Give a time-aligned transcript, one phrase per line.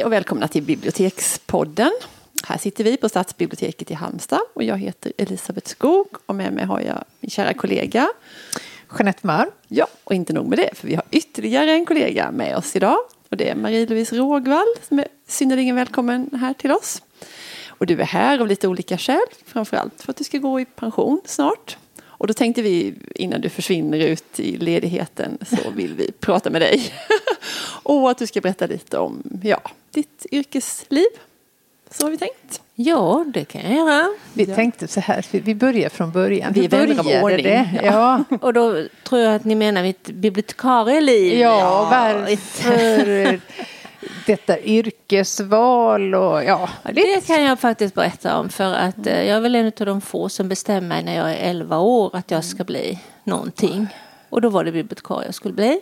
[0.00, 1.90] Hej och välkomna till Bibliotekspodden.
[2.44, 6.64] Här sitter vi på Stadsbiblioteket i Halmstad och jag heter Elisabeth Skog och med mig
[6.64, 8.08] har jag min kära kollega
[8.98, 9.50] Jeanette Mör.
[9.68, 12.96] Ja, och inte nog med det, för vi har ytterligare en kollega med oss idag.
[13.30, 17.02] Och det är Marie-Louise Rågvall som är synnerligen välkommen här till oss.
[17.68, 20.64] Och du är här av lite olika skäl, framförallt för att du ska gå i
[20.64, 21.76] pension snart.
[22.20, 26.62] Och då tänkte vi innan du försvinner ut i ledigheten så vill vi prata med
[26.62, 26.92] dig.
[27.82, 29.60] och att du ska berätta lite om ja,
[29.90, 31.06] ditt yrkesliv.
[31.90, 32.60] Så har vi tänkt.
[32.74, 34.08] Ja, det kan jag göra.
[34.32, 34.54] Vi ja.
[34.54, 36.52] tänkte så här, vi börjar från början.
[36.52, 36.66] Vi
[36.98, 37.44] av ordning.
[37.44, 37.80] Det?
[37.84, 38.24] Ja.
[38.40, 41.38] och då tror jag att ni menar mitt bibliotekarieliv.
[41.38, 43.40] Ja, varför
[44.26, 46.68] detta yrkesval och ja.
[46.82, 50.00] Det kan jag faktiskt berätta om för att eh, jag är väl en av de
[50.00, 53.86] få som bestämmer när jag är 11 år att jag ska bli någonting.
[54.28, 55.80] Och då var det bibliotekarie jag skulle bli.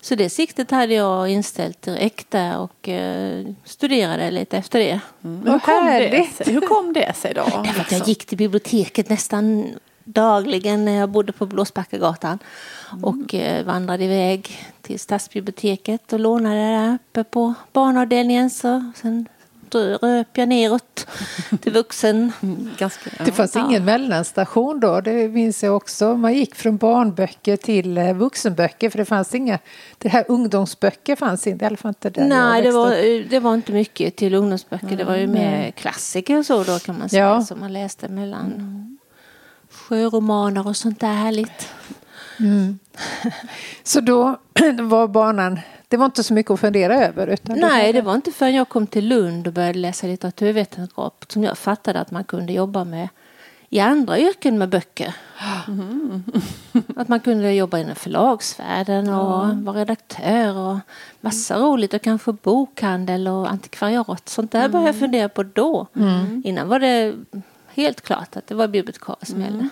[0.00, 5.00] Så det siktet hade jag inställt direkt där och eh, studerade lite efter det.
[5.24, 5.42] Mm.
[5.46, 6.54] Hur, kom det sig?
[6.54, 7.44] Hur kom det sig då?
[7.64, 12.38] Därför att jag gick till biblioteket nästan dagligen när jag bodde på Blåsbackagatan.
[13.02, 18.50] Och eh, vandrade iväg till stadsbiblioteket och lånade där uppe på barnavdelningen.
[18.50, 19.28] Så sen
[19.74, 21.06] röp jag neråt
[21.60, 22.32] till vuxen.
[22.42, 23.24] Mm, ganska, ja.
[23.24, 23.80] Det fanns ingen ja.
[23.80, 26.16] mellanstation då, det minns jag också.
[26.16, 29.58] Man gick från barnböcker till eh, vuxenböcker för det fanns inga,
[29.98, 32.90] det här ungdomsböcker fanns inte, i alla fall inte där Nej, det var,
[33.30, 34.98] det var inte mycket till ungdomsböcker, mm.
[34.98, 37.42] det var ju mer klassiker och så då kan man säga, ja.
[37.42, 38.98] som man läste mellan mm.
[39.70, 41.68] sjöromaner och sånt där härligt.
[42.40, 42.78] Mm.
[43.82, 44.38] Så då
[44.80, 47.26] var banan det var inte så mycket att fundera över?
[47.26, 51.44] Utan Nej, det var inte förrän jag kom till Lund och började läsa litteraturvetenskap som
[51.44, 53.08] jag fattade att man kunde jobba med
[53.70, 55.14] i andra yrken med böcker.
[55.68, 56.22] Mm.
[56.96, 59.64] Att man kunde jobba inom förlagsvärlden och mm.
[59.64, 60.78] vara redaktör och
[61.20, 61.66] massa mm.
[61.66, 64.28] roligt och kanske bokhandel och antikvariat.
[64.28, 65.86] Sånt där började jag fundera på då.
[65.96, 66.42] Mm.
[66.44, 67.14] Innan var det
[67.68, 69.68] helt klart att det var bibliotekarie som gällde.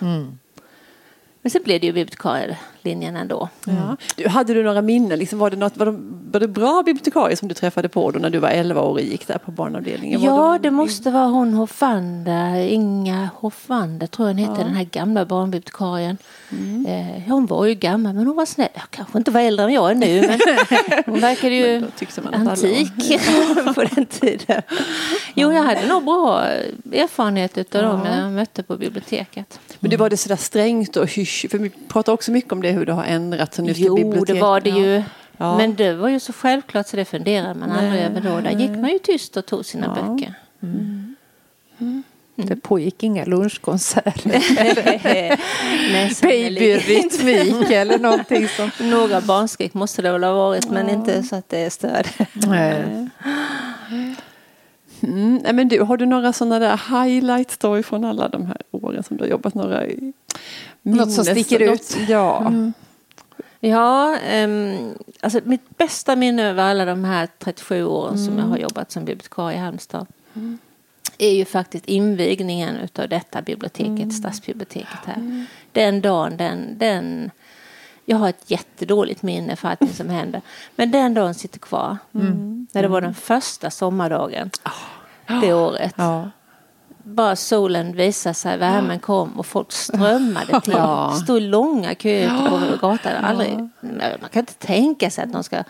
[1.43, 3.49] Men sen blev det ju budkar bibliotekarielinjen ändå.
[3.67, 3.79] Mm.
[3.79, 3.97] Ja.
[4.15, 5.19] Du, hade du några minnen?
[5.19, 5.99] Liksom, var, det något, var, det,
[6.31, 9.01] var det bra bibliotekarier som du träffade på då när du var 11 år och
[9.01, 10.21] gick där på barnavdelningen?
[10.21, 14.65] Ja, det måste vara hon Hoffander, Inga Hoffander tror jag hon hette, ja.
[14.65, 16.17] den här gamla barnbibliotekarien.
[16.51, 16.85] Mm.
[16.85, 18.69] Eh, hon var ju gammal men hon var snäll.
[18.73, 20.39] Jag kanske inte var äldre än jag är nu men
[21.05, 22.09] hon verkade ju antik
[23.75, 24.61] på den tiden.
[25.35, 26.45] Jo, jag hade nog bra
[26.91, 27.81] erfarenhet av ja.
[27.81, 29.59] dem jag mötte på biblioteket.
[29.79, 31.45] Men det var det sådär strängt och hysch?
[31.51, 33.59] För vi pratar också mycket om det hur det har ändrats.
[33.59, 34.35] Nu jo, bibliotek.
[34.35, 35.03] det var det ju.
[35.37, 35.57] Ja.
[35.57, 38.41] Men det var ju så självklart så det funderade man aldrig över då.
[38.41, 40.03] Där gick man ju tyst och tog sina ja.
[40.03, 40.33] böcker.
[40.63, 41.15] Mm.
[41.79, 42.03] Mm.
[42.35, 44.31] Det pågick inga lunchkonserter.
[46.21, 48.73] Babyrytmik eller någonting sånt.
[48.79, 52.05] Några barnskrik måste det väl ha varit men inte så att det är.
[55.01, 55.55] Mm.
[55.55, 59.17] Men du, har du några sådana där highlights då från alla de här åren som
[59.17, 59.53] du har jobbat?
[59.53, 59.85] Några
[60.83, 61.97] Något som sticker ut?
[62.07, 62.47] Ja.
[62.47, 62.73] Mm.
[63.59, 68.25] Ja, um, alltså mitt bästa minne över alla de här 37 åren mm.
[68.25, 70.57] som jag har jobbat som bibliotekarie i Halmstad mm.
[71.17, 74.11] är ju faktiskt invigningen av detta biblioteket, mm.
[74.11, 75.15] stadsbiblioteket här.
[75.15, 75.45] Mm.
[75.71, 77.31] Den dagen, den, den
[78.05, 80.41] jag har ett jättedåligt minne för allting som hände.
[80.75, 81.97] Men den dagen sitter kvar.
[82.13, 82.67] Mm.
[82.71, 84.49] När det var den första sommardagen
[85.29, 85.41] oh.
[85.41, 85.93] det året.
[85.97, 86.29] Ja.
[87.03, 90.73] Bara solen visade sig, värmen kom och folk strömmade till.
[90.73, 91.11] Ja.
[91.23, 93.25] stod långa köer på gatan.
[93.25, 93.57] Aldrig,
[94.21, 95.63] man kan inte tänka sig att någon ska,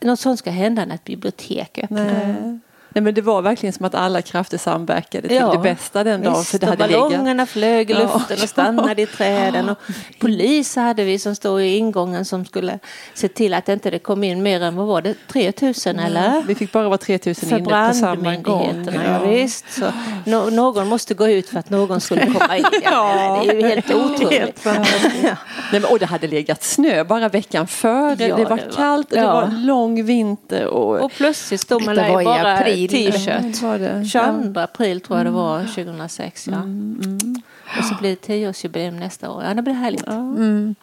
[0.00, 2.04] något sånt ska hända när ett bibliotek öppnar.
[2.04, 2.58] Nej,
[3.02, 6.44] men det var verkligen som att alla krafter samverkade till ja, det bästa den dagen.
[6.44, 7.48] För det hade ballongerna legat...
[7.48, 9.68] flög i luften och stannade i träden.
[9.68, 9.78] Och
[10.18, 12.78] polis hade vi som stod i ingången som skulle
[13.14, 16.06] se till att inte det kom in mer än, vad var det, 3000 mm.
[16.06, 16.42] eller?
[16.42, 18.88] Vi fick bara vara 3000 inne på samma gång.
[18.94, 19.02] Ja.
[19.04, 19.72] Ja, visst.
[19.72, 19.92] Så,
[20.24, 22.64] no någon måste gå ut för att någon skulle komma in.
[22.84, 24.64] Ja, det är ju helt otroligt.
[24.64, 25.36] Nej,
[25.72, 28.14] men, och det hade legat snö bara veckan före.
[28.14, 30.66] det var det var, kallt och det var lång vinter.
[30.66, 34.10] Och, och plötsligt stod man där i bara april t-shirt.
[34.12, 36.48] 22 april tror jag det var 2006.
[36.48, 36.54] Ja.
[36.54, 37.42] Mm, mm.
[37.78, 39.44] Och så blir det tioårsjubileum nästa år.
[39.44, 40.06] Ja, det blir härligt.
[40.06, 40.74] Mm.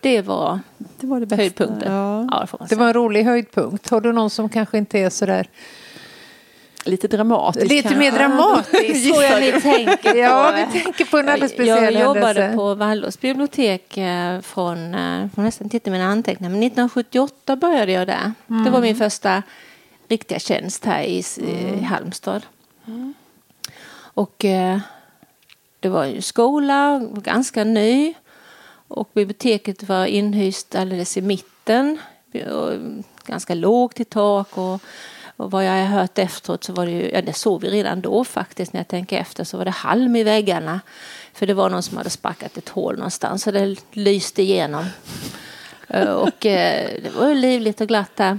[0.00, 1.42] Det var, det var det bästa.
[1.42, 1.92] höjdpunkten.
[1.92, 2.28] Ja.
[2.30, 3.90] Ja, det, det var en rolig höjdpunkt.
[3.90, 5.46] Har du någon som kanske inte är så där
[6.84, 7.68] Lite dramatisk.
[7.68, 9.04] Lite mer dramatisk.
[9.12, 10.18] tror jag ni tänker på.
[10.18, 12.56] Ja, vi tänker på en alldeles speciell Jag jobbade händelse.
[12.56, 18.06] på Waldorfs bibliotek eh, från, jag får nästan titta mina anteckningar, men 1978 började jag
[18.06, 18.32] där.
[18.50, 18.64] Mm.
[18.64, 19.42] Det var min första
[20.10, 21.84] riktiga tjänst här i, mm.
[21.84, 22.42] Halmstad.
[22.86, 23.14] Mm.
[23.92, 24.78] Och eh,
[25.80, 28.14] det var ju skola, ganska ny.
[28.88, 31.98] Och biblioteket var inhyst alldeles i mitten.
[33.26, 34.58] ganska lågt i tak.
[34.58, 34.82] Och,
[35.36, 38.00] och vad jag har hört efteråt så var det ju, ja det såg vi redan
[38.00, 40.80] då faktiskt när jag tänker efter, så var det halm i väggarna.
[41.32, 44.84] För det var någon som hade sparkat ett hål någonstans så det lyste igenom.
[45.92, 48.38] Eh, och eh, det var ju livligt och glatt där.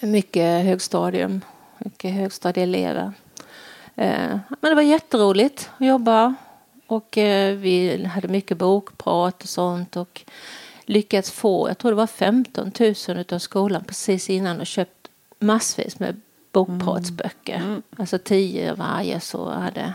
[0.00, 1.40] Mycket högstadium,
[1.78, 3.12] mycket högstadieelever.
[3.96, 6.34] Eh, men det var jätteroligt att jobba
[6.86, 7.08] och
[7.56, 10.22] vi hade mycket bokprat och sånt och
[10.86, 12.72] lyckats få, jag tror det var 15
[13.08, 15.08] 000 av skolan precis innan och köpt
[15.38, 16.20] massvis med
[16.52, 17.56] bokpratsböcker.
[17.56, 17.68] Mm.
[17.68, 17.82] Mm.
[17.96, 19.92] Alltså tio varje så hade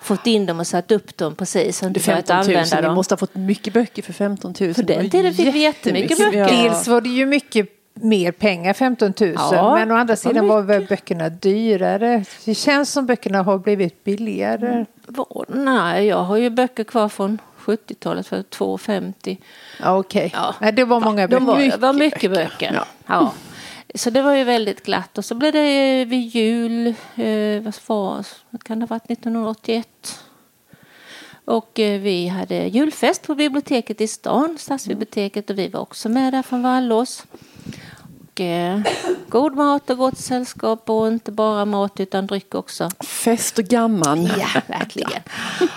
[0.00, 1.82] fått in dem och satt upp dem precis.
[1.82, 2.90] Och 15 000, använda dem.
[2.90, 4.74] Vi måste ha fått mycket böcker för 15 000.
[4.74, 6.38] På den tiden fick vi jättemycket böcker.
[6.38, 6.62] Ja.
[6.62, 9.32] Dels var det ju mycket mer pengar, 15 000.
[9.34, 12.24] Ja, men å andra sidan var väl böckerna dyrare.
[12.44, 14.68] Det känns som böckerna har blivit billigare.
[14.68, 14.86] Mm.
[15.48, 19.36] Nej, jag har ju böcker kvar från 70-talet för 2,50.
[19.84, 20.30] Okej, okay.
[20.60, 20.72] ja.
[20.72, 21.40] det var många böcker.
[21.40, 22.72] Det var, var mycket böcker.
[22.74, 22.86] Ja.
[23.06, 23.32] ja.
[23.94, 25.18] Så det var ju väldigt glatt.
[25.18, 28.24] Och så blev det vid jul, eh, vad var
[28.64, 30.24] kan det ha varit 1981?
[31.44, 36.32] Och eh, vi hade julfest på biblioteket i stan, stadsbiblioteket, och vi var också med
[36.32, 37.26] där från Vallås.
[38.34, 38.80] Och, eh,
[39.28, 42.90] god mat och gott sällskap och inte bara mat utan dryck också.
[43.00, 44.30] Fest och gammal.
[44.38, 45.22] Ja, verkligen.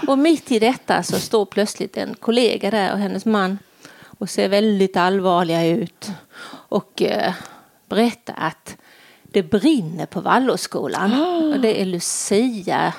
[0.07, 3.59] Och mitt i detta så står plötsligt en kollega där och hennes man
[4.19, 6.11] och ser väldigt allvarliga ut.
[6.49, 7.33] Och eh,
[7.89, 8.77] berätta att
[9.23, 11.13] det brinner på Waldorfskolan.
[11.13, 11.53] Oh.
[11.53, 12.93] Och det är Lucia,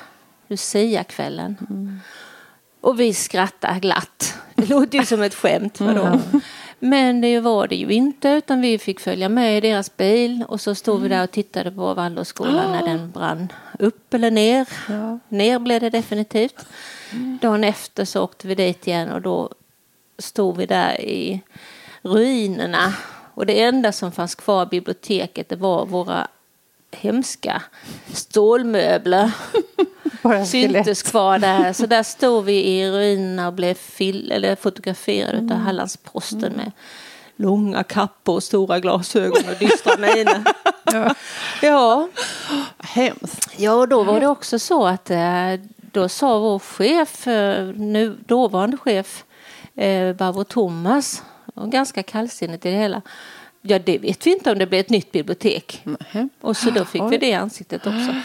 [0.48, 1.56] Lucia-kvällen.
[1.70, 2.00] Mm.
[2.80, 4.34] Och vi skrattar glatt.
[4.54, 6.06] Det låter ju som ett skämt för dem.
[6.06, 6.40] Mm.
[6.78, 10.60] Men det var det ju inte utan vi fick följa med i deras bil och
[10.60, 11.02] så stod mm.
[11.02, 12.72] vi där och tittade på Waldorfskolan oh.
[12.72, 14.68] när den brann upp eller ner.
[14.88, 15.18] Ja.
[15.28, 16.66] Ner blev det definitivt.
[17.12, 17.38] Mm.
[17.42, 19.50] Dagen efter så åkte vi dit igen och då
[20.18, 21.40] stod vi där i
[22.02, 22.94] ruinerna
[23.34, 26.28] och det enda som fanns kvar i biblioteket det var våra
[26.90, 27.62] hemska
[28.12, 29.30] stålmöbler.
[30.46, 31.72] syntes kvar där.
[31.72, 35.52] Så där stod vi i ruinerna och blev fil eller fotograferade mm.
[35.52, 36.56] av Hallandsposten mm.
[36.56, 36.72] med
[37.36, 40.44] långa kappor och stora glasögon och dystra miner.
[40.92, 41.14] ja.
[41.62, 42.08] ja.
[42.78, 43.50] Hemskt.
[43.56, 45.54] Ja, och då var det också så att eh,
[45.92, 49.24] då sa vår chef, eh, nu dåvarande chef,
[49.74, 51.22] eh, Barbro Thomas,
[51.54, 53.02] och ganska kallsinnigt i det hela.
[53.62, 55.82] Ja, det vet vi inte om det blir ett nytt bibliotek.
[56.12, 56.30] Mm.
[56.40, 57.10] Och så då fick Oj.
[57.10, 58.14] vi det i ansiktet också.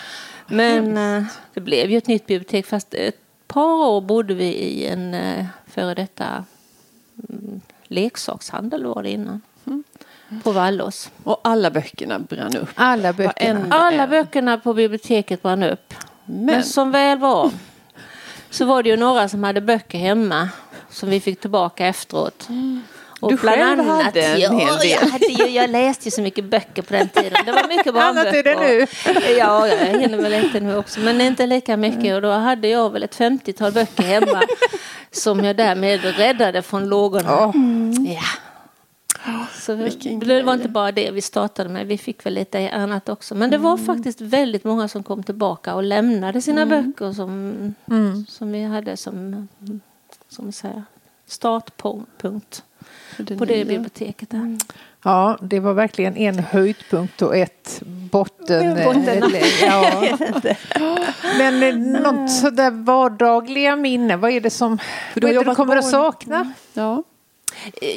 [0.55, 1.23] Men äh,
[1.53, 5.45] det blev ju ett nytt bibliotek fast ett par år bodde vi i en äh,
[5.67, 6.45] före detta
[7.29, 9.41] mm, leksakshandel var det innan.
[9.65, 9.83] Mm.
[10.43, 11.11] På Vallås.
[11.23, 12.69] Och alla böckerna brann upp.
[12.75, 13.65] Alla böckerna.
[13.69, 15.93] Alla böckerna på biblioteket brann upp.
[16.25, 16.45] Men.
[16.45, 17.51] Men som väl var
[18.49, 20.49] så var det ju några som hade böcker hemma
[20.89, 22.49] som vi fick tillbaka efteråt.
[22.49, 22.81] Mm.
[23.23, 24.89] Och du själv annat, hade en ja, hel del.
[24.89, 27.45] Jag, hade ju, jag läste ju så mycket böcker på den tiden.
[27.45, 28.47] Det var mycket barnböcker.
[28.47, 28.87] Annat nu.
[29.37, 30.99] Ja, jag hinner väl lite nu också.
[30.99, 32.15] Men inte lika mycket.
[32.15, 34.41] Och då hade jag väl ett 50-tal böcker hemma.
[35.11, 37.43] som jag därmed räddade från lågorna.
[37.43, 38.05] Mm.
[38.05, 38.21] Ja.
[39.53, 39.75] Så
[40.25, 43.35] det var inte bara det vi startade med, vi fick väl lite annat också.
[43.35, 43.85] Men det var mm.
[43.85, 46.91] faktiskt väldigt många som kom tillbaka och lämnade sina mm.
[46.91, 47.29] böcker som,
[47.91, 48.25] mm.
[48.29, 49.47] som vi hade som,
[50.29, 50.83] som säger,
[51.27, 52.63] startpunkt
[53.37, 54.29] på det biblioteket.
[54.29, 54.37] Där.
[54.37, 54.59] Mm.
[55.03, 58.83] Ja, det var verkligen en höjdpunkt och ett botten...
[58.85, 59.23] botten.
[59.61, 60.17] ja.
[61.37, 64.79] Men eh, något sådär vardagliga minne, vad är det som
[65.15, 66.53] vad är det du kommer att sakna?
[66.73, 67.03] Ja.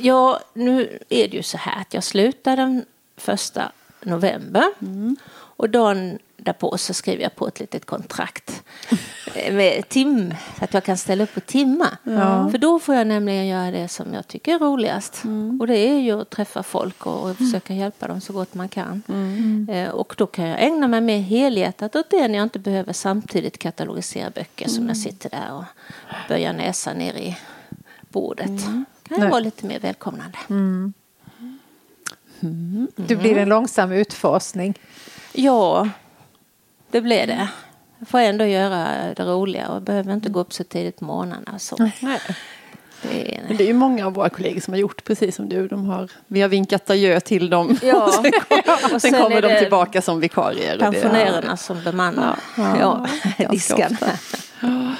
[0.00, 2.84] ja, nu är det ju så här att jag slutar den
[3.16, 4.64] första november.
[4.80, 5.16] Mm.
[5.56, 8.62] Och dagen därpå så skriver jag på ett litet kontrakt
[9.50, 11.88] med tim, så att jag kan ställa upp och timma.
[12.02, 12.50] Ja.
[12.50, 15.24] För då får jag nämligen göra det som jag tycker är roligast.
[15.24, 15.60] Mm.
[15.60, 18.68] Och det är ju att träffa folk och, och försöka hjälpa dem så gott man
[18.68, 19.02] kan.
[19.08, 19.68] Mm.
[19.72, 22.92] Eh, och då kan jag ägna mig mer helhjärtat åt det när jag inte behöver
[22.92, 24.94] samtidigt katalogisera böcker som jag mm.
[24.94, 25.64] sitter där och
[26.28, 27.36] böjer näsan ner i
[28.08, 28.48] bordet.
[28.48, 28.84] Mm.
[29.08, 30.38] kan jag vara lite mer välkomnande.
[32.42, 32.88] Mm.
[32.96, 34.74] Det blir en långsam utfasning.
[35.32, 35.88] Ja,
[36.90, 37.48] det blir det.
[37.98, 41.58] Jag får ändå göra det roliga och behöver inte gå upp så tidigt på morgnarna.
[41.58, 41.76] Så.
[42.00, 42.20] Nej.
[43.02, 45.48] Det är, Men det är ju många av våra kollegor som har gjort precis som
[45.48, 45.68] du.
[45.68, 47.78] De har, vi har vinkat adjö till dem.
[47.82, 48.04] Ja.
[48.04, 50.78] och sen, kom, och sen, sen kommer de tillbaka som vikarier.
[50.78, 51.56] Pensionärerna ja.
[51.56, 53.06] som bemannar ja, ja.
[53.38, 53.96] ja diskarna.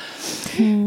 [0.59, 0.86] Mm.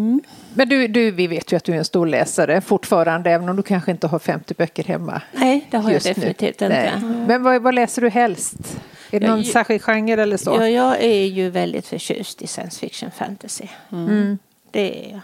[0.59, 3.55] Men du, du, vi vet ju att du är en stor läsare fortfarande, även om
[3.55, 5.21] du kanske inte har 50 böcker hemma.
[5.33, 6.65] Nej, det har jag definitivt nu.
[6.65, 6.69] inte.
[6.69, 7.25] Nej.
[7.27, 8.81] Men vad, vad läser du helst?
[9.11, 10.55] Är det någon jag, särskild genre eller så?
[10.59, 13.67] Ja, jag är ju väldigt förtjust i science fiction fantasy.
[13.91, 14.07] Mm.
[14.07, 14.39] mm.
[14.71, 15.21] Det är jag.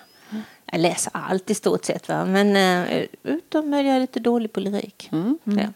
[0.72, 2.26] Jag läser allt i stort sett, va?
[2.26, 5.10] men uh, utom är jag lite dålig på lyrik.
[5.12, 5.38] Mm.
[5.44, 5.68] Ja.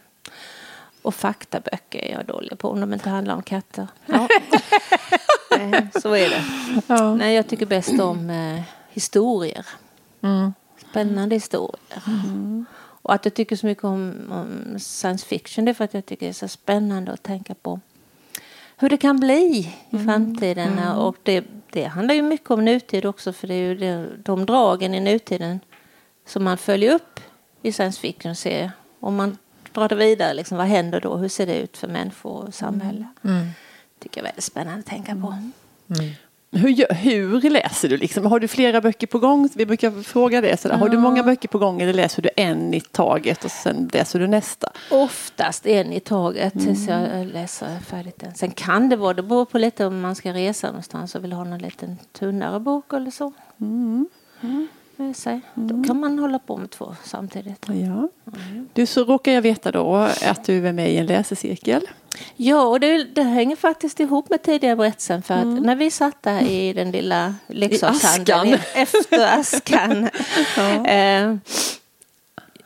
[1.02, 3.86] Och faktaböcker är jag dålig på om de inte handlar om katter.
[4.06, 4.28] Ja.
[6.00, 6.44] så är det.
[6.86, 7.14] Ja.
[7.14, 9.66] Nej, jag tycker bäst om eh, historier.
[10.20, 10.52] Mm.
[10.90, 12.02] Spännande historier.
[12.06, 12.64] Mm.
[13.02, 16.06] Och att jag tycker så mycket om, om, science fiction det är för att jag
[16.06, 17.80] tycker det är så spännande att tänka på
[18.76, 20.06] hur det kan bli i mm.
[20.06, 20.78] framtiden.
[20.78, 20.98] Mm.
[20.98, 24.46] Och det, det handlar ju mycket om nutid också för det är ju det, de
[24.46, 25.60] dragen i nutiden
[26.26, 27.20] som man följer upp
[27.62, 28.70] i science fiction och ser.
[29.00, 29.38] Om man
[29.72, 31.16] drar det vidare, liksom, vad händer då?
[31.16, 33.06] Hur ser det ut för människor och samhälle?
[33.24, 33.36] Mm.
[33.36, 33.48] mm.
[33.98, 35.34] tycker jag är väldigt spännande att tänka på.
[35.94, 36.12] Mm.
[36.52, 37.96] Hur, hur läser du?
[37.96, 38.26] Liksom?
[38.26, 39.48] Har du flera böcker på gång?
[39.54, 40.60] Vi brukar fråga det.
[40.60, 40.76] Sådär.
[40.76, 44.18] Har du många böcker på gång eller läser du en i taget och sen läser
[44.18, 44.72] du nästa?
[44.90, 46.66] Oftast en i taget mm.
[46.66, 48.34] tills jag läser färdigt den.
[48.34, 51.32] Sen kan det vara, det beror på lite om man ska resa någonstans och vill
[51.32, 53.32] ha någon liten tunnare bok eller så.
[53.60, 54.08] Mm.
[54.40, 54.68] Mm
[55.00, 55.40] med sig.
[55.56, 55.68] Mm.
[55.68, 57.66] Då kan man hålla på med två samtidigt.
[57.68, 57.72] Ja.
[57.72, 58.68] Mm.
[58.72, 61.88] Du, så råkar jag veta då att du är med i en läsecirkel.
[62.36, 65.22] Ja, och det, det hänger faktiskt ihop med tidigare berättelsen.
[65.22, 65.62] För att mm.
[65.62, 70.08] när vi satt där i den lilla leksakshandeln efter askan.
[70.56, 70.86] ja.
[70.86, 71.36] eh,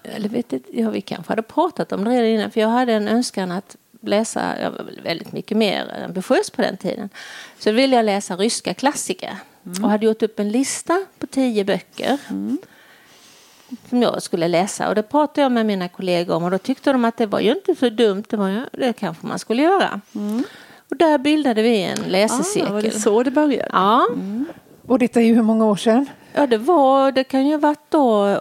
[0.03, 2.51] eller vet inte, ja, vi kanske hade pratat om det redan innan.
[2.51, 6.77] För jag hade en önskan att läsa, jag var väldigt mycket mer ambitiös på den
[6.77, 7.09] tiden.
[7.59, 9.39] Så ville jag läsa ryska klassiker.
[9.67, 9.85] Mm.
[9.85, 12.19] Och hade gjort upp en lista på tio böcker.
[12.31, 12.59] Mm.
[13.89, 14.89] Som jag skulle läsa.
[14.89, 16.45] Och det pratade jag med mina kollegor om.
[16.45, 18.25] Och då tyckte de att det var ju inte så dumt.
[18.29, 20.01] Det, var ju, det kanske man skulle göra.
[20.15, 20.45] Mm.
[20.91, 22.71] Och där bildade vi en läsecirkel.
[22.71, 23.69] Ah, var det så det började?
[23.73, 24.07] Ja.
[24.13, 24.45] Mm.
[24.87, 26.07] Och detta är ju hur många år sedan?
[26.33, 28.39] Ja, det var, det kan ju ha varit då,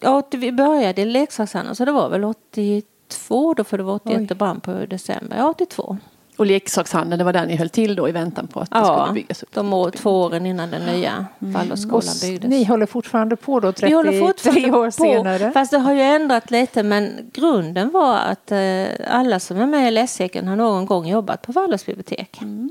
[0.00, 4.30] ja, vi började i leksakshandeln så det var väl 82 då för det var 81
[4.30, 5.98] och brann på december, ja 82.
[6.36, 9.02] Och leksakshandeln, det var där ni höll till då i väntan på att ja, det
[9.02, 9.54] skulle byggas upp?
[9.54, 11.52] de år, två åren innan den nya mm.
[11.52, 12.50] Waldorfskolan byggdes.
[12.50, 15.52] Ni håller fortfarande på då 33 år senare?
[15.52, 19.88] Fast det har ju ändrat lite men grunden var att eh, alla som är med
[19.88, 22.38] i läscirkeln har någon gång jobbat på Waldorfsbibliotek.
[22.42, 22.70] Mm.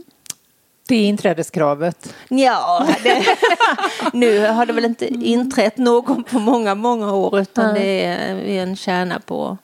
[0.88, 2.14] Det är inträdeskravet?
[2.30, 3.26] Ja, det,
[4.14, 7.76] nu har det väl inte inträtt någon på många, många år utan mm.
[7.76, 9.58] det är en kärna på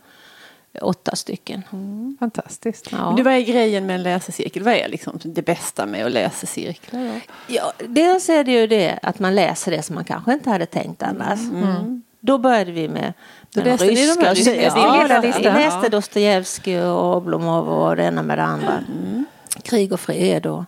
[0.82, 1.64] åtta stycken.
[1.72, 2.18] Mm.
[2.20, 2.92] Fantastiskt.
[2.92, 3.14] Ja.
[3.18, 4.64] Du, vad är grejen med en läsecirkel?
[4.64, 7.22] Vad är liksom det bästa med att läsa cirklar?
[7.48, 10.66] Ja, dels är det ju det att man läser det som man kanske inte hade
[10.66, 11.40] tänkt annars.
[11.40, 11.64] Mm.
[11.64, 12.04] mm.
[12.20, 13.14] Då började vi med,
[13.56, 14.34] med läste ryska.
[14.34, 18.74] Ni de ja, ja, vi läste Dostojevskij och Oblomov och det ena med det andra.
[18.74, 19.26] Mm.
[19.64, 20.64] Krig och fred och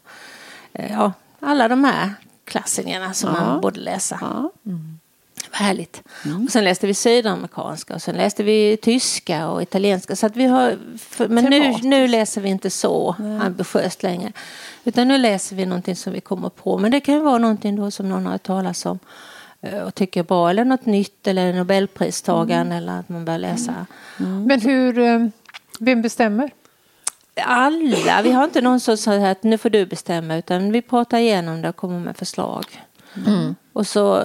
[0.73, 2.13] eh, ja, alla de här
[2.45, 4.49] klassikerna som man borde läsa.
[5.53, 6.03] Mm härligt.
[6.25, 6.43] Mm.
[6.45, 10.15] Och sen läste vi sydamerikanska och sen läste vi tyska och italienska.
[10.15, 13.39] Så att vi har, för, men nu, nu läser vi inte så Nej.
[13.39, 14.31] ambitiöst längre.
[14.83, 16.77] Utan nu läser vi någonting som vi kommer på.
[16.77, 18.99] Men det kan ju vara någonting då som någon har hört talas om
[19.61, 20.49] eh, och tycker är bra.
[20.49, 22.77] Eller något nytt eller Nobelpristagaren mm.
[22.77, 23.85] eller att man börjar läsa.
[24.19, 24.43] Mm.
[24.43, 25.27] Men hur, eh,
[25.79, 26.51] vem bestämmer?
[27.35, 28.21] Alla.
[28.21, 31.61] Vi har inte någon som säger att nu får du bestämma utan vi pratar igenom
[31.61, 32.65] det och kommer med förslag.
[33.25, 33.55] Mm.
[33.73, 34.23] Och så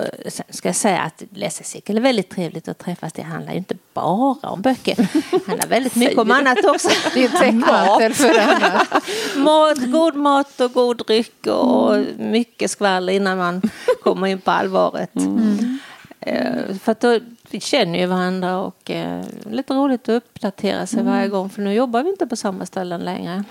[0.49, 3.12] ska jag säga att läsecirkel är väldigt trevligt att träffas.
[3.12, 4.97] Det handlar ju inte bara om böcker.
[5.30, 6.88] Det handlar väldigt mycket om annat också.
[7.14, 8.88] Det är täckmantel för det annat.
[9.37, 12.30] mat, god mat och god dryck och mm.
[12.30, 13.62] mycket skvaller innan man
[14.02, 15.16] kommer in på allvaret.
[15.16, 15.78] Mm.
[16.26, 17.18] Uh, för att då,
[17.50, 21.12] vi känner ju varandra och uh, lite roligt att uppdatera sig mm.
[21.12, 23.45] varje gång för nu jobbar vi inte på samma ställen längre.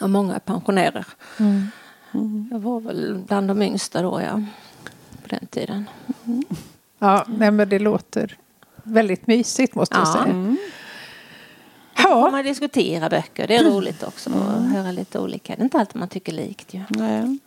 [0.00, 1.06] Och många är pensionärer.
[1.38, 1.70] Mm.
[2.12, 2.48] Mm.
[2.50, 4.42] Jag var väl bland de yngsta då, ja.
[5.22, 5.84] På den tiden.
[6.26, 6.44] Mm.
[6.98, 8.36] Ja, nej, men det låter
[8.82, 10.24] väldigt mysigt måste jag säga.
[10.24, 10.56] Mm.
[11.96, 12.02] Ja.
[12.02, 13.46] får man diskutera böcker.
[13.46, 14.72] Det är roligt också att mm.
[14.72, 15.54] höra lite olika.
[15.56, 16.80] Det är inte alltid man tycker likt ju.
[16.88, 17.38] Nej.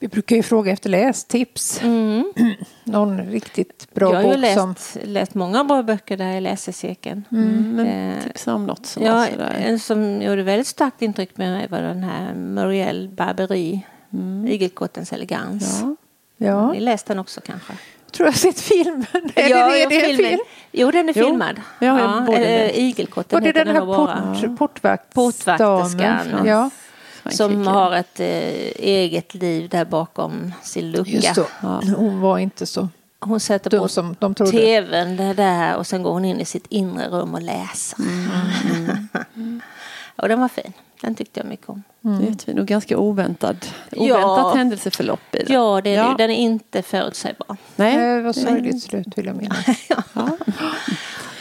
[0.00, 1.82] Vi brukar ju fråga efter lästips.
[1.82, 2.32] Mm.
[2.84, 4.22] Någon riktigt bra bok som...
[4.22, 5.02] Jag har ju läst, som...
[5.02, 7.24] läst många bra böcker där i läsecirkeln.
[7.32, 11.52] Mm, men eh, tipsa om något som ja, En som gjorde väldigt starkt intryck med
[11.52, 13.80] mig var den här Muriel Barbery,
[14.12, 14.46] mm.
[14.46, 15.80] Igelkottens elegans.
[15.82, 15.96] Ja.
[16.36, 16.72] Ja.
[16.72, 17.72] Ni läst den också kanske?
[18.04, 19.06] Jag tror jag har sett filmen.
[19.34, 20.40] Ja, är det, det film?
[20.72, 21.24] Jo, den är jo.
[21.24, 21.60] filmad.
[21.78, 26.46] Ja, ja, äh, Igelkotten Var det den här port, portvakt portvakterskan?
[26.46, 26.70] Ja.
[27.28, 28.26] Som har ett eh,
[28.76, 31.10] eget liv där bakom sin lucka.
[31.10, 31.36] Just.
[31.36, 31.82] Ja.
[31.96, 32.88] Hon var inte så
[33.20, 37.08] hon sätter på som de tvn där och sen går hon in i sitt inre
[37.08, 37.98] rum och läser.
[37.98, 39.08] Mm.
[39.36, 39.60] Mm.
[40.16, 40.72] och den var fin.
[41.00, 41.82] Den tyckte jag mycket om.
[42.04, 42.24] Mm.
[42.24, 43.66] Jättefin och ganska oväntad.
[43.92, 44.52] Oväntat ja.
[44.56, 45.54] händelseförlopp i den.
[45.54, 46.14] Ja, det är ja.
[46.18, 47.56] den är inte förutsägbar.
[47.76, 49.66] Nej, det var sorgligt slut vill jag minnas.
[49.88, 50.28] ja.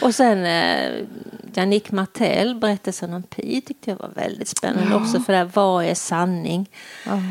[0.01, 1.05] Och sen eh,
[1.53, 5.01] Jannik Martell, berättelsen om Pi, tyckte jag var väldigt spännande ja.
[5.01, 5.19] också.
[5.19, 6.69] För det här, vad är sanning?
[7.05, 7.21] Ja.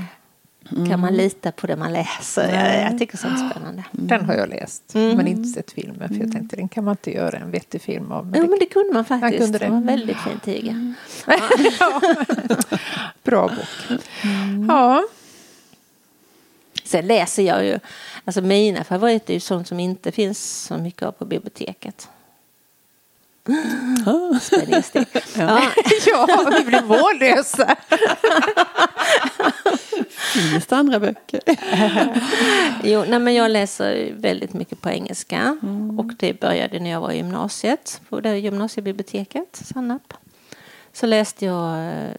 [0.73, 0.91] Mm.
[0.91, 2.55] Kan man lita på det man läser?
[2.55, 3.85] Jag, jag tycker sånt är spännande.
[3.91, 5.17] Den har jag läst, mm.
[5.17, 6.09] men inte sett filmen.
[6.09, 8.27] För jag tänkte den kan man inte göra en vettig film av.
[8.27, 9.39] Men jo, men det kunde man faktiskt.
[9.39, 9.65] Kunde det.
[9.65, 10.71] det var en väldigt fin tiger.
[10.71, 10.95] Mm.
[11.81, 12.01] Ja.
[13.23, 14.01] Bra bok.
[14.23, 14.67] Mm.
[14.69, 15.03] Ja.
[16.85, 17.79] Sen läser jag ju,
[18.25, 22.09] alltså mina favoriter är ju sånt som inte finns så mycket av på biblioteket.
[24.41, 25.07] Spänningsstig.
[25.39, 25.71] Ja.
[26.07, 27.77] ja, vi blir mållösa.
[30.09, 31.41] Finns det andra böcker?
[32.83, 35.59] jo, nej, men jag läser väldigt mycket på engelska.
[35.63, 35.99] Mm.
[35.99, 40.15] Och det började när jag var i gymnasiet, på det gymnasiebiblioteket, Sannap.
[40.93, 42.11] Så läste jag eh,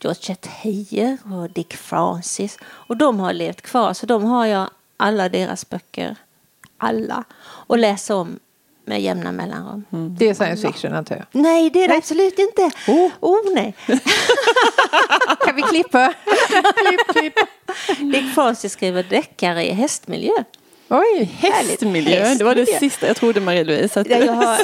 [0.00, 2.58] George Heyer och Dick Francis.
[2.64, 6.16] Och de har levt kvar, så de har jag alla deras böcker.
[6.78, 7.24] Alla.
[7.42, 8.38] Och läser om
[8.84, 9.84] med jämna mellanrum.
[9.92, 10.16] Mm.
[10.18, 11.42] Det är science fiction antar jag?
[11.42, 12.70] Nej, det är det absolut inte.
[12.88, 13.74] Oh, oh nej.
[15.44, 16.14] kan vi klippa?
[16.76, 17.34] klipp, klipp.
[18.12, 20.32] Dick Francis skriver deckare i hästmiljö.
[20.88, 21.70] Oj, hästmiljö.
[21.70, 22.34] hästmiljö.
[22.34, 24.00] Det var det sista jag trodde Marie-Louise.
[24.00, 24.10] Att...
[24.10, 24.44] Jag har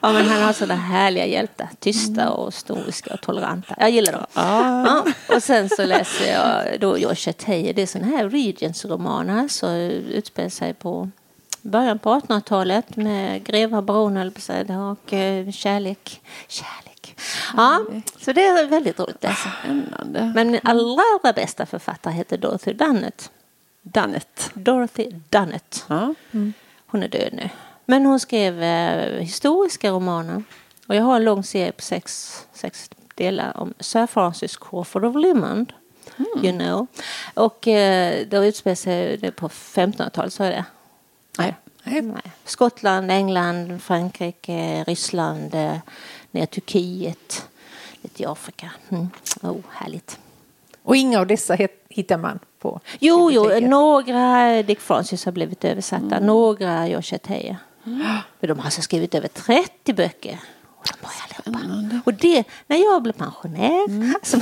[0.00, 1.68] ja, men han har sådana härliga hjältar.
[1.80, 3.74] Tysta och stoiska och toleranta.
[3.78, 4.26] Jag gillar dem.
[4.32, 4.86] Ah.
[4.86, 5.04] Ja,
[5.36, 7.74] och sen så läser jag då George Tejer.
[7.74, 9.48] Det är sådana här Regents-romaner.
[9.48, 9.76] Så
[10.16, 11.10] utspelar sig på
[11.64, 14.32] början på 1800-talet med grevar, baroner
[14.92, 16.20] och eh, kärlek.
[16.48, 17.16] Kärlek.
[17.56, 17.84] Ja,
[18.18, 19.50] så det är väldigt roligt att läsa.
[20.34, 23.30] Men min allra, allra bästa författare heter Dorothy Dunnett.
[23.82, 24.50] Dunnett.
[24.54, 25.84] Dorothy Dunnett.
[25.88, 26.14] Ja.
[26.32, 26.52] Mm.
[26.86, 27.48] Hon är död nu.
[27.84, 30.42] Men hon skrev eh, historiska romaner.
[30.86, 35.16] Och jag har en lång serie på sex, sex delar om Sir Francis Crawford of
[35.16, 35.72] Limond.
[36.16, 36.44] Mm.
[36.44, 36.86] You know.
[37.34, 40.64] Och eh, det utspelar sig på 1500-talet, så är det.
[41.38, 41.54] Nej.
[41.84, 42.22] Nej.
[42.44, 45.76] Skottland, England, Frankrike, Ryssland, eh,
[46.30, 47.48] ner Turkiet,
[48.02, 48.70] lite i Afrika.
[48.88, 49.08] Mm.
[49.42, 50.18] Oh, härligt.
[50.82, 51.56] Och inga av dessa
[51.88, 56.26] hittar man på Jo, jo några Dick Francis har blivit översatta, mm.
[56.26, 57.56] några Joshua Teje.
[57.86, 57.98] Mm.
[58.40, 60.38] Men de har alltså skrivit över 30 böcker.
[62.04, 64.14] Och det, när jag blir pensionär, mm.
[64.22, 64.36] alltså,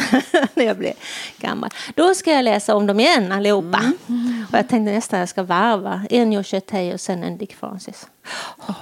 [0.55, 0.93] när jag blir
[1.39, 3.78] gammal, då ska jag läsa om dem igen allihopa.
[4.09, 4.31] Mm.
[4.52, 8.06] Och jag tänkte nästan jag ska varva en Joshua Tay och sen en Dick Francis.
[8.69, 8.75] Oh.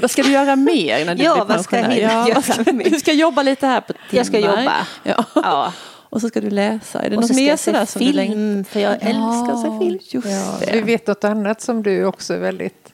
[0.00, 1.96] Vad ska du göra mer när du ja, blir pensionär?
[1.96, 4.08] Ja, vad ska du ska jobba lite här på timmar.
[4.10, 4.86] Jag ska jobba.
[5.02, 5.24] Ja.
[5.34, 5.72] ja.
[6.14, 7.02] Och så ska du läsa.
[7.02, 8.70] Är det och något mer sådär som film, du längtar?
[8.70, 9.98] för jag älskar att se film.
[10.02, 10.28] Just
[10.66, 10.72] ja.
[10.72, 12.93] Vi vet något annat som du också är väldigt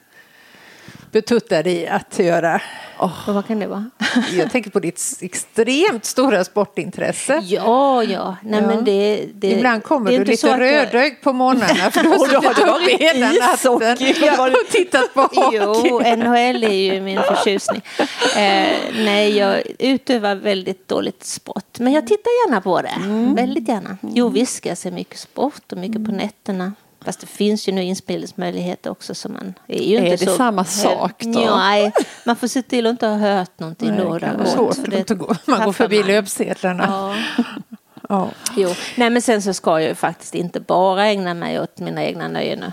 [1.11, 2.61] betuttad i att göra.
[2.99, 3.29] Oh.
[3.29, 3.89] Och vad kan det vara?
[4.37, 7.41] Jag tänker på ditt extremt stora sportintresse.
[7.43, 8.35] Ja, ja.
[8.43, 8.67] Nej, ja.
[8.67, 11.21] Men det, det, Ibland kommer du lite rödögd jag...
[11.21, 15.57] på morgnarna för du har suttit upp hela natten och tittat på hockey.
[15.89, 17.81] Jo, NHL är ju min förtjusning.
[18.35, 21.79] Eh, nej, jag utövar väldigt dåligt sport.
[21.79, 22.95] Men jag tittar gärna på det.
[23.03, 23.35] Mm.
[23.35, 23.97] Väldigt gärna.
[24.01, 26.73] Jo, visst ska jag se mycket sport och mycket på nätterna.
[27.05, 30.65] Fast det finns ju nu inspelningsmöjligheter också så man är ju är inte det samma
[30.65, 31.39] sak då?
[31.39, 31.91] Nej,
[32.25, 34.17] man får se till att inte ha hört någonting Nej, då.
[34.17, 35.35] Det svårt, för det gå.
[35.45, 36.83] man går förbi löpsedlarna.
[36.87, 37.43] Ja.
[38.09, 38.29] ja.
[38.55, 38.69] Jo.
[38.95, 42.27] Nej men sen så ska jag ju faktiskt inte bara ägna mig åt mina egna
[42.27, 42.71] nöjen.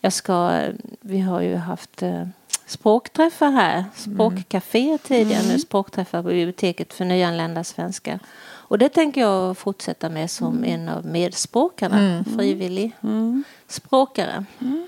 [0.00, 0.60] Jag ska,
[1.00, 2.26] vi har ju haft eh,
[2.66, 5.52] språkträffar här, språkcafé tidigare, mm.
[5.52, 8.18] nu språkträffar på biblioteket för nyanlända svenskar.
[8.66, 10.70] Och det tänker jag fortsätta med som mm.
[10.70, 12.24] en av medspråkarna, mm.
[12.24, 13.44] frivillig mm.
[13.68, 14.44] språkare.
[14.60, 14.86] Mm.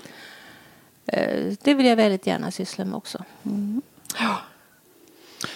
[1.05, 3.23] Eh, det vill jag väldigt gärna syssla med också.
[3.43, 3.81] Mm.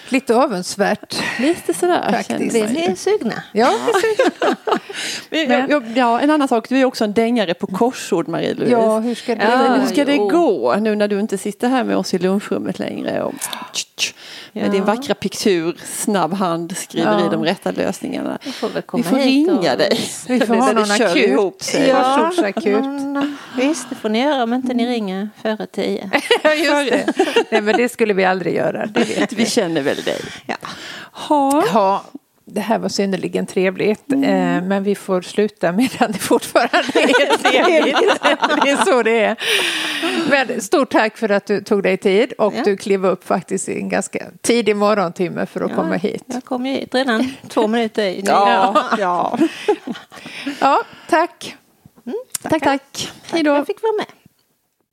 [0.08, 1.22] Lite avundsvärt.
[1.40, 2.12] Lite sådär.
[2.12, 2.50] Faktiskt.
[2.50, 3.42] Blir ni sugna?
[3.52, 3.74] Ja,
[5.30, 8.72] Men, ja, en annan sak, du är också en dängare på korsord Marie-Louise.
[8.72, 11.84] Ja, hur ska det, ja, hur ska det gå nu när du inte sitter här
[11.84, 13.22] med oss i lunchrummet längre?
[13.22, 13.34] Och,
[14.52, 17.26] med din vackra piktur, snabb hand, skriver ja.
[17.26, 18.38] i de rätta lösningarna.
[18.42, 19.78] Får vi får ringa och...
[19.78, 20.00] dig.
[20.28, 21.16] Vi får ha någon akut.
[21.16, 21.88] Ihop sig.
[21.88, 26.10] Ja, någon, visst, det får ni göra om inte ni ringer före tio.
[26.56, 27.12] Just det.
[27.50, 28.86] Nej, men det skulle vi aldrig göra.
[28.86, 29.36] Det vet vi.
[29.36, 30.20] vi känner väl dig.
[30.46, 30.56] Ja.
[31.12, 31.66] Ha.
[31.72, 32.04] ha
[32.44, 34.12] det här var synnerligen trevligt.
[34.12, 34.24] Mm.
[34.24, 38.22] Eh, men vi får sluta medan det fortfarande är trevligt.
[38.64, 39.36] det är så det är.
[40.30, 42.62] Men stort tack för att du tog dig tid och ja.
[42.64, 46.24] du klev upp faktiskt i en ganska tidig morgontimme för att ja, komma hit.
[46.26, 48.22] Jag kom ju hit redan två minuter i.
[48.26, 49.38] Ja, ja.
[50.60, 51.56] ja tack.
[52.06, 53.12] Mm, tack, tack.
[53.32, 53.50] Hej då.
[53.50, 54.21] Jag fick vara med.